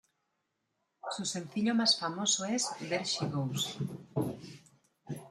[1.11, 3.77] Su sencillo más famoso es "There She Goes".